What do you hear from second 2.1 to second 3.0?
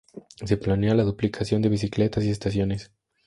y estaciones.